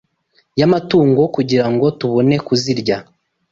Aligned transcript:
y’amatungo 0.59 1.21
kugira 1.35 1.65
ngo 1.73 1.85
tubone 1.99 2.35
kuzirya? 2.47 2.97